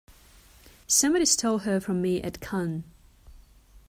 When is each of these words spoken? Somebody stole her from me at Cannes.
Somebody 0.87 1.25
stole 1.25 1.59
her 1.59 1.79
from 1.79 2.01
me 2.01 2.23
at 2.23 2.39
Cannes. 2.39 2.85